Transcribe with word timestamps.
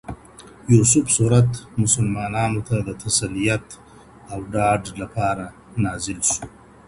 يوسف 0.73 1.05
سورت 1.17 1.51
مسلمانانو 1.83 2.59
ته 2.67 2.75
د 2.87 2.89
تسليت 3.03 3.65
او 4.31 4.39
ډاډ 4.53 4.83
لپاره 5.01 5.45
نازل 5.83 6.19
سو. 6.31 6.41